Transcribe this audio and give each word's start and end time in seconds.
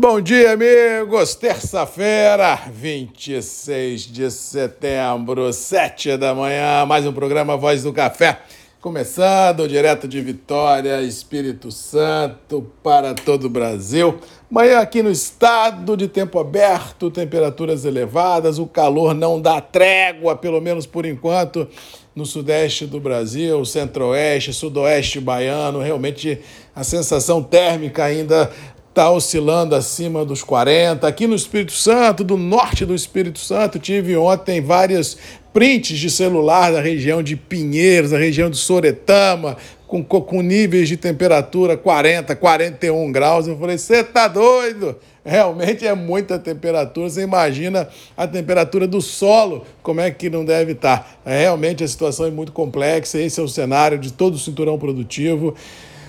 Bom 0.00 0.18
dia, 0.18 0.52
amigos. 0.52 1.34
Terça-feira, 1.34 2.58
26 2.72 4.00
de 4.04 4.30
setembro, 4.30 5.52
7 5.52 6.16
da 6.16 6.34
manhã, 6.34 6.86
mais 6.86 7.04
um 7.04 7.12
programa 7.12 7.54
Voz 7.54 7.82
do 7.82 7.92
Café. 7.92 8.40
Começando 8.80 9.68
direto 9.68 10.08
de 10.08 10.18
Vitória, 10.22 11.02
Espírito 11.02 11.70
Santo, 11.70 12.66
para 12.82 13.12
todo 13.12 13.44
o 13.44 13.50
Brasil. 13.50 14.18
Manhã 14.50 14.78
aqui 14.78 15.02
no 15.02 15.10
estado 15.10 15.94
de 15.98 16.08
tempo 16.08 16.38
aberto, 16.38 17.10
temperaturas 17.10 17.84
elevadas, 17.84 18.58
o 18.58 18.64
calor 18.64 19.12
não 19.12 19.38
dá 19.38 19.60
trégua, 19.60 20.34
pelo 20.34 20.62
menos 20.62 20.86
por 20.86 21.04
enquanto, 21.04 21.68
no 22.16 22.24
sudeste 22.24 22.86
do 22.86 22.98
Brasil, 22.98 23.62
centro-oeste, 23.66 24.54
sudoeste 24.54 25.20
baiano. 25.20 25.80
Realmente 25.80 26.40
a 26.74 26.82
sensação 26.82 27.42
térmica 27.42 28.04
ainda 28.04 28.50
está 28.90 29.08
oscilando 29.08 29.74
acima 29.74 30.24
dos 30.24 30.42
40. 30.42 31.06
Aqui 31.06 31.26
no 31.26 31.36
Espírito 31.36 31.72
Santo, 31.72 32.24
do 32.24 32.36
norte 32.36 32.84
do 32.84 32.94
Espírito 32.94 33.38
Santo, 33.38 33.78
tive 33.78 34.16
ontem 34.16 34.60
várias 34.60 35.16
prints 35.52 35.96
de 35.98 36.10
celular 36.10 36.72
da 36.72 36.80
região 36.80 37.22
de 37.22 37.36
Pinheiros, 37.36 38.10
da 38.10 38.18
região 38.18 38.50
de 38.50 38.56
Soretama, 38.56 39.56
com, 39.86 40.02
com 40.02 40.42
níveis 40.42 40.88
de 40.88 40.96
temperatura 40.96 41.76
40, 41.76 42.34
41 42.34 43.12
graus. 43.12 43.46
Eu 43.46 43.56
falei, 43.56 43.78
você 43.78 44.02
tá 44.02 44.26
doido? 44.26 44.96
Realmente 45.24 45.86
é 45.86 45.94
muita 45.94 46.38
temperatura. 46.38 47.08
Você 47.08 47.22
imagina 47.22 47.88
a 48.16 48.26
temperatura 48.26 48.88
do 48.88 49.00
solo, 49.00 49.64
como 49.82 50.00
é 50.00 50.10
que 50.10 50.28
não 50.28 50.44
deve 50.44 50.72
estar. 50.72 51.20
Tá? 51.24 51.30
Realmente 51.30 51.84
a 51.84 51.88
situação 51.88 52.26
é 52.26 52.30
muito 52.30 52.50
complexa. 52.50 53.20
Esse 53.20 53.38
é 53.38 53.42
o 53.42 53.48
cenário 53.48 53.98
de 53.98 54.12
todo 54.12 54.34
o 54.34 54.38
cinturão 54.38 54.78
produtivo. 54.78 55.54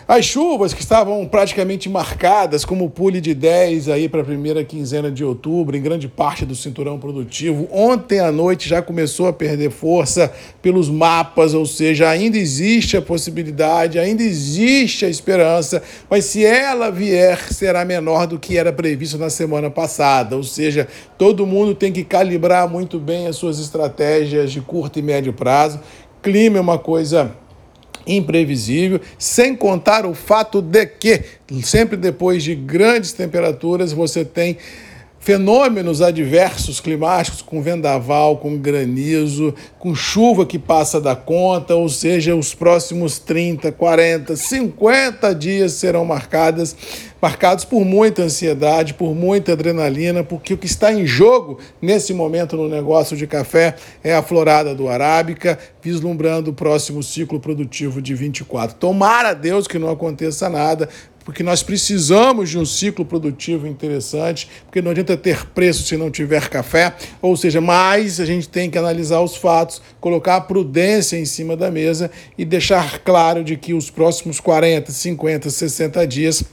As 0.07 0.25
chuvas 0.25 0.73
que 0.73 0.81
estavam 0.81 1.25
praticamente 1.27 1.87
marcadas 1.87 2.65
como 2.65 2.89
pule 2.89 3.21
de 3.21 3.33
10 3.33 3.87
aí 3.87 4.09
para 4.09 4.21
a 4.21 4.25
primeira 4.25 4.63
quinzena 4.63 5.11
de 5.11 5.23
outubro, 5.23 5.77
em 5.77 5.81
grande 5.81 6.07
parte 6.07 6.45
do 6.45 6.55
cinturão 6.55 6.99
produtivo, 6.99 7.67
ontem 7.71 8.19
à 8.19 8.31
noite 8.31 8.67
já 8.67 8.81
começou 8.81 9.27
a 9.27 9.33
perder 9.33 9.69
força 9.69 10.33
pelos 10.61 10.89
mapas, 10.89 11.53
ou 11.53 11.65
seja, 11.65 12.09
ainda 12.09 12.37
existe 12.37 12.97
a 12.97 13.01
possibilidade, 13.01 13.99
ainda 13.99 14.23
existe 14.23 15.05
a 15.05 15.09
esperança, 15.09 15.81
mas 16.09 16.25
se 16.25 16.43
ela 16.43 16.89
vier, 16.89 17.51
será 17.53 17.85
menor 17.85 18.25
do 18.25 18.39
que 18.39 18.57
era 18.57 18.73
previsto 18.73 19.17
na 19.17 19.29
semana 19.29 19.69
passada, 19.69 20.35
ou 20.35 20.43
seja, 20.43 20.87
todo 21.17 21.45
mundo 21.45 21.75
tem 21.75 21.91
que 21.91 22.03
calibrar 22.03 22.67
muito 22.67 22.99
bem 22.99 23.27
as 23.27 23.35
suas 23.35 23.59
estratégias 23.59 24.51
de 24.51 24.61
curto 24.61 24.99
e 24.99 25.01
médio 25.01 25.31
prazo. 25.31 25.79
Clima 26.21 26.57
é 26.57 26.61
uma 26.61 26.77
coisa 26.77 27.31
imprevisível, 28.05 28.99
sem 29.17 29.55
contar 29.55 30.05
o 30.05 30.13
fato 30.13 30.61
de 30.61 30.85
que, 30.85 31.23
sempre 31.63 31.97
depois 31.97 32.43
de 32.43 32.55
grandes 32.55 33.13
temperaturas, 33.13 33.91
você 33.91 34.23
tem 34.25 34.57
fenômenos 35.21 36.01
adversos 36.01 36.79
climáticos, 36.79 37.43
com 37.43 37.61
vendaval, 37.61 38.37
com 38.37 38.57
granizo, 38.57 39.53
com 39.77 39.93
chuva 39.93 40.47
que 40.47 40.57
passa 40.57 40.99
da 40.99 41.15
conta, 41.15 41.75
ou 41.75 41.87
seja, 41.87 42.35
os 42.35 42.55
próximos 42.55 43.19
30, 43.19 43.71
40, 43.71 44.35
50 44.35 45.35
dias 45.35 45.73
serão 45.73 46.03
marcadas, 46.03 46.75
marcados 47.21 47.63
por 47.63 47.85
muita 47.85 48.23
ansiedade, 48.23 48.95
por 48.95 49.13
muita 49.13 49.53
adrenalina, 49.53 50.23
porque 50.23 50.55
o 50.55 50.57
que 50.57 50.65
está 50.65 50.91
em 50.91 51.05
jogo 51.05 51.59
nesse 51.79 52.15
momento 52.15 52.57
no 52.57 52.67
negócio 52.67 53.15
de 53.15 53.27
café 53.27 53.75
é 54.03 54.15
a 54.15 54.23
florada 54.23 54.73
do 54.73 54.89
Arábica, 54.89 55.59
vislumbrando 55.83 56.49
o 56.49 56.53
próximo 56.53 57.03
ciclo 57.03 57.39
produtivo 57.39 58.01
de 58.01 58.15
24. 58.15 58.75
Tomara 58.77 59.29
a 59.29 59.33
Deus 59.35 59.67
que 59.67 59.77
não 59.77 59.91
aconteça 59.91 60.49
nada, 60.49 60.89
porque 61.23 61.43
nós 61.43 61.61
precisamos 61.61 62.49
de 62.49 62.57
um 62.57 62.65
ciclo 62.65 63.05
produtivo 63.05 63.67
interessante, 63.67 64.49
porque 64.65 64.81
não 64.81 64.91
adianta 64.91 65.15
ter 65.15 65.45
preço 65.47 65.83
se 65.83 65.95
não 65.97 66.09
tiver 66.09 66.49
café, 66.49 66.93
ou 67.21 67.35
seja, 67.37 67.61
mais 67.61 68.19
a 68.19 68.25
gente 68.25 68.49
tem 68.49 68.69
que 68.69 68.77
analisar 68.77 69.21
os 69.21 69.35
fatos, 69.35 69.81
colocar 69.99 70.37
a 70.37 70.41
prudência 70.41 71.17
em 71.17 71.25
cima 71.25 71.55
da 71.55 71.69
mesa 71.69 72.09
e 72.37 72.45
deixar 72.45 72.99
claro 72.99 73.43
de 73.43 73.55
que 73.57 73.73
os 73.73 73.89
próximos 73.89 74.39
40, 74.39 74.91
50, 74.91 75.49
60 75.49 76.07
dias 76.07 76.43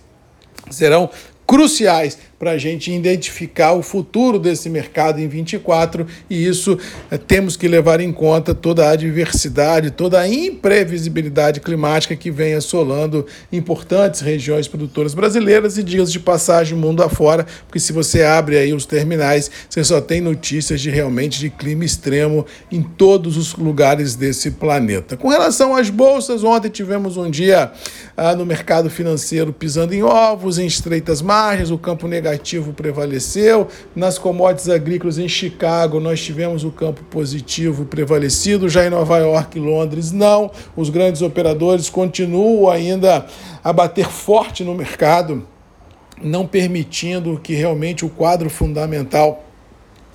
serão 0.70 1.08
cruciais 1.46 2.18
para 2.38 2.52
a 2.52 2.58
gente 2.58 2.92
identificar 2.92 3.72
o 3.72 3.82
futuro 3.82 4.38
desse 4.38 4.70
mercado 4.70 5.20
em 5.20 5.26
24 5.26 6.06
e 6.30 6.46
isso 6.46 6.78
é, 7.10 7.18
temos 7.18 7.56
que 7.56 7.66
levar 7.66 8.00
em 8.00 8.12
conta 8.12 8.54
toda 8.54 8.86
a 8.86 8.92
adversidade, 8.92 9.90
toda 9.90 10.20
a 10.20 10.28
imprevisibilidade 10.28 11.60
climática 11.60 12.14
que 12.14 12.30
vem 12.30 12.54
assolando 12.54 13.26
importantes 13.52 14.20
regiões 14.20 14.68
produtoras 14.68 15.14
brasileiras 15.14 15.76
e 15.78 15.82
dias 15.82 16.12
de 16.12 16.20
passagem 16.20 16.78
mundo 16.78 17.02
afora, 17.02 17.44
porque 17.66 17.80
se 17.80 17.92
você 17.92 18.22
abre 18.22 18.56
aí 18.56 18.72
os 18.72 18.86
terminais, 18.86 19.50
você 19.68 19.82
só 19.82 20.00
tem 20.00 20.20
notícias 20.20 20.80
de 20.80 20.90
realmente 20.90 21.40
de 21.40 21.50
clima 21.50 21.84
extremo 21.84 22.46
em 22.70 22.82
todos 22.82 23.36
os 23.36 23.54
lugares 23.56 24.14
desse 24.14 24.52
planeta. 24.52 25.16
Com 25.16 25.28
relação 25.28 25.74
às 25.74 25.90
bolsas, 25.90 26.44
ontem 26.44 26.68
tivemos 26.68 27.16
um 27.16 27.28
dia 27.28 27.72
ah, 28.16 28.34
no 28.34 28.46
mercado 28.46 28.88
financeiro 28.88 29.52
pisando 29.52 29.92
em 29.92 30.02
ovos, 30.02 30.58
em 30.58 30.66
estreitas 30.66 31.20
margens, 31.20 31.70
o 31.70 31.78
campo 31.78 32.06
negativo 32.06 32.27
negativo 32.28 32.72
prevaleceu. 32.72 33.68
Nas 33.94 34.18
commodities 34.18 34.68
agrícolas 34.68 35.18
em 35.18 35.28
Chicago, 35.28 36.00
nós 36.00 36.20
tivemos 36.20 36.64
o 36.64 36.70
campo 36.70 37.02
positivo 37.04 37.84
prevalecido. 37.84 38.68
Já 38.68 38.86
em 38.86 38.90
Nova 38.90 39.18
York 39.18 39.58
e 39.58 39.60
Londres, 39.60 40.12
não. 40.12 40.50
Os 40.76 40.90
grandes 40.90 41.22
operadores 41.22 41.88
continuam 41.88 42.70
ainda 42.70 43.26
a 43.62 43.72
bater 43.72 44.06
forte 44.06 44.62
no 44.62 44.74
mercado, 44.74 45.46
não 46.22 46.46
permitindo 46.46 47.40
que 47.42 47.54
realmente 47.54 48.04
o 48.04 48.08
quadro 48.08 48.50
fundamental 48.50 49.44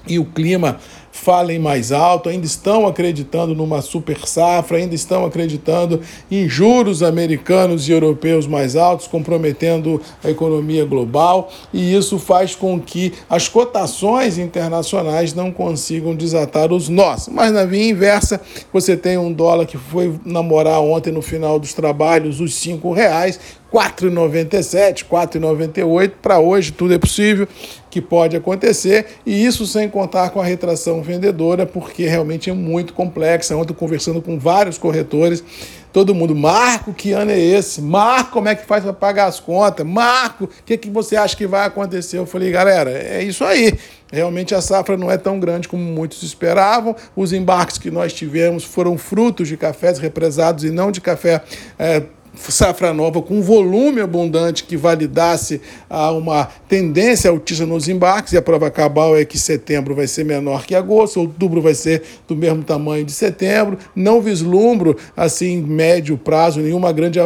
e 0.05 0.19
o 0.19 0.25
clima 0.25 0.79
falem 1.23 1.57
mais 1.57 1.91
alto, 1.91 2.27
ainda 2.27 2.45
estão 2.45 2.85
acreditando 2.85 3.55
numa 3.55 3.81
super 3.81 4.27
safra, 4.27 4.77
ainda 4.77 4.93
estão 4.93 5.25
acreditando 5.25 6.01
em 6.29 6.49
juros 6.49 7.01
americanos 7.01 7.87
e 7.87 7.93
europeus 7.93 8.45
mais 8.45 8.75
altos, 8.75 9.07
comprometendo 9.07 10.01
a 10.21 10.29
economia 10.29 10.83
global, 10.83 11.49
e 11.73 11.95
isso 11.95 12.19
faz 12.19 12.55
com 12.55 12.79
que 12.79 13.13
as 13.29 13.47
cotações 13.47 14.37
internacionais 14.37 15.33
não 15.33 15.51
consigam 15.51 16.13
desatar 16.13 16.73
os 16.73 16.89
nós. 16.89 17.29
Mas 17.29 17.53
na 17.53 17.63
via 17.63 17.89
inversa, 17.89 18.41
você 18.71 18.97
tem 18.97 19.17
um 19.17 19.31
dólar 19.31 19.65
que 19.65 19.77
foi 19.77 20.13
namorar 20.25 20.81
ontem 20.81 21.11
no 21.11 21.21
final 21.21 21.57
dos 21.57 21.73
trabalhos 21.73 22.41
os 22.41 22.53
cinco 22.55 22.91
reais, 22.91 23.39
4,97, 23.73 25.05
4,98. 25.09 26.11
Para 26.21 26.39
hoje 26.39 26.71
tudo 26.71 26.93
é 26.93 26.99
possível 26.99 27.47
que 27.89 28.01
pode 28.01 28.35
acontecer, 28.35 29.05
e 29.23 29.45
isso 29.45 29.67
sem 29.67 29.87
contar 29.87 30.31
com 30.31 30.41
a 30.41 30.43
retração 30.43 31.03
vendedora, 31.03 31.63
porque 31.63 32.07
realmente 32.07 32.49
é 32.49 32.53
muito 32.53 32.91
complexa. 32.91 33.55
Ontem 33.55 33.73
conversando 33.73 34.19
com 34.19 34.39
vários 34.39 34.79
corretores, 34.79 35.43
todo 35.91 36.15
mundo, 36.15 36.35
Marco, 36.35 36.91
que 36.91 37.11
ano 37.11 37.29
é 37.29 37.39
esse? 37.39 37.81
Marco, 37.81 38.31
como 38.31 38.49
é 38.49 38.55
que 38.55 38.65
faz 38.65 38.83
para 38.83 38.93
pagar 38.93 39.25
as 39.27 39.39
contas? 39.39 39.85
Marco, 39.85 40.45
o 40.45 40.49
que, 40.65 40.75
que 40.75 40.89
você 40.89 41.15
acha 41.15 41.37
que 41.37 41.45
vai 41.45 41.67
acontecer? 41.67 42.17
Eu 42.17 42.25
falei, 42.25 42.49
galera, 42.49 42.91
é 42.91 43.23
isso 43.23 43.43
aí. 43.43 43.77
Realmente 44.11 44.55
a 44.55 44.61
safra 44.61 44.97
não 44.97 45.11
é 45.11 45.17
tão 45.17 45.39
grande 45.39 45.67
como 45.67 45.83
muitos 45.83 46.23
esperavam. 46.23 46.95
Os 47.15 47.31
embarques 47.31 47.77
que 47.77 47.91
nós 47.91 48.11
tivemos 48.11 48.63
foram 48.63 48.97
frutos 48.97 49.47
de 49.47 49.55
cafés 49.55 49.99
represados 49.99 50.63
e 50.63 50.71
não 50.71 50.91
de 50.91 50.99
café. 50.99 51.43
É, 51.77 52.01
safra 52.35 52.93
nova 52.93 53.21
com 53.21 53.41
volume 53.41 54.01
abundante 54.01 54.63
que 54.63 54.75
validasse 54.75 55.61
a 55.89 56.11
uma 56.11 56.49
tendência 56.67 57.29
altista 57.29 57.65
nos 57.65 57.87
embarques, 57.87 58.33
e 58.33 58.37
a 58.37 58.41
prova 58.41 58.69
cabal 58.71 59.17
é 59.17 59.23
que 59.23 59.37
setembro 59.37 59.95
vai 59.95 60.07
ser 60.07 60.25
menor 60.25 60.65
que 60.65 60.75
agosto, 60.75 61.19
outubro 61.19 61.61
vai 61.61 61.73
ser 61.73 62.03
do 62.27 62.35
mesmo 62.35 62.63
tamanho 62.63 63.05
de 63.05 63.11
setembro. 63.11 63.77
Não 63.95 64.21
vislumbro, 64.21 64.97
assim, 65.15 65.57
médio 65.61 66.17
prazo, 66.17 66.59
nenhuma 66.59 66.91
grande 66.91 67.19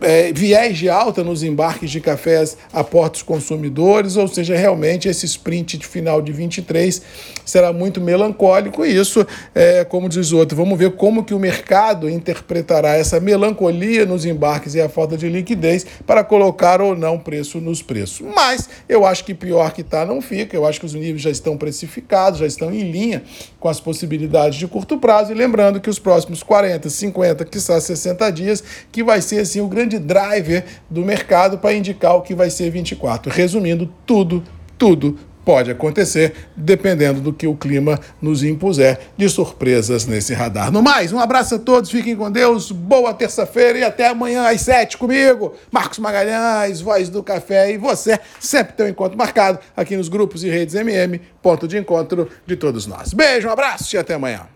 é, 0.00 0.32
viés 0.32 0.76
de 0.76 0.88
alta 0.88 1.22
nos 1.24 1.42
embarques 1.42 1.90
de 1.90 2.00
cafés 2.00 2.56
a 2.72 2.84
portos 2.84 3.22
consumidores, 3.22 4.16
ou 4.16 4.28
seja, 4.28 4.56
realmente 4.56 5.08
esse 5.08 5.26
sprint 5.26 5.78
de 5.78 5.86
final 5.86 6.20
de 6.20 6.32
23 6.32 7.00
será 7.44 7.72
muito 7.72 8.00
melancólico. 8.00 8.84
E 8.84 8.96
isso, 8.96 9.26
é, 9.54 9.84
como 9.84 10.08
diz 10.08 10.32
outro, 10.32 10.56
vamos 10.56 10.78
ver 10.78 10.92
como 10.92 11.24
que 11.24 11.34
o 11.34 11.38
mercado 11.38 12.08
interpretará 12.08 12.94
essa 12.96 13.20
melancolia 13.20 14.04
nos 14.04 14.24
embarques 14.24 14.74
e 14.74 14.80
a 14.80 14.88
falta 14.88 15.16
de 15.16 15.28
liquidez 15.28 15.86
para 16.06 16.24
colocar 16.24 16.80
ou 16.80 16.96
não 16.96 17.18
preço 17.18 17.60
nos 17.60 17.82
preços. 17.82 18.26
Mas 18.34 18.68
eu 18.88 19.06
acho 19.06 19.24
que 19.24 19.34
pior 19.34 19.72
que 19.72 19.80
está 19.80 20.04
não 20.04 20.20
fica, 20.20 20.56
eu 20.56 20.66
acho 20.66 20.80
que 20.80 20.86
os 20.86 20.94
níveis 20.94 21.22
já 21.22 21.30
estão 21.30 21.56
precificados, 21.56 22.40
já 22.40 22.46
estão 22.46 22.72
em 22.72 22.90
linha 22.90 23.22
com 23.60 23.68
as 23.68 23.80
possibilidades 23.80 24.58
de 24.58 24.66
curto 24.66 24.98
prazo. 24.98 25.32
E 25.32 25.34
lembrando 25.34 25.80
que 25.80 25.88
os 25.88 25.98
próximos 25.98 26.42
40, 26.42 26.88
50, 26.90 27.44
quiçá 27.44 27.80
60 27.80 28.30
dias, 28.30 28.62
que 28.90 29.02
vai 29.02 29.20
ser 29.20 29.40
assim 29.40 29.60
o 29.60 29.68
grande 29.68 29.85
grande 29.86 29.98
driver 29.98 30.64
do 30.90 31.02
mercado 31.02 31.58
para 31.58 31.72
indicar 31.72 32.16
o 32.16 32.22
que 32.22 32.34
vai 32.34 32.50
ser 32.50 32.70
24. 32.70 33.32
Resumindo, 33.32 33.88
tudo, 34.04 34.42
tudo, 34.76 35.16
pode 35.44 35.70
acontecer, 35.70 36.34
dependendo 36.56 37.20
do 37.20 37.32
que 37.32 37.46
o 37.46 37.54
clima 37.54 38.00
nos 38.20 38.42
impuser 38.42 38.98
de 39.16 39.28
surpresas 39.28 40.04
nesse 40.04 40.34
radar. 40.34 40.72
No 40.72 40.82
mais, 40.82 41.12
um 41.12 41.20
abraço 41.20 41.54
a 41.54 41.58
todos, 41.58 41.88
fiquem 41.88 42.16
com 42.16 42.28
Deus, 42.30 42.72
boa 42.72 43.14
terça-feira 43.14 43.78
e 43.78 43.84
até 43.84 44.08
amanhã 44.08 44.48
às 44.48 44.62
sete 44.62 44.98
comigo, 44.98 45.54
Marcos 45.70 46.00
Magalhães, 46.00 46.80
Voz 46.80 47.08
do 47.08 47.22
Café 47.22 47.72
e 47.72 47.78
você, 47.78 48.18
sempre 48.40 48.72
tem 48.72 48.86
um 48.86 48.88
encontro 48.88 49.16
marcado 49.16 49.60
aqui 49.76 49.96
nos 49.96 50.08
grupos 50.08 50.42
e 50.42 50.50
redes 50.50 50.74
MM, 50.74 51.20
ponto 51.40 51.68
de 51.68 51.78
encontro 51.78 52.28
de 52.44 52.56
todos 52.56 52.86
nós. 52.88 53.14
Beijo, 53.14 53.46
um 53.46 53.52
abraço 53.52 53.94
e 53.94 53.98
até 53.98 54.14
amanhã. 54.14 54.55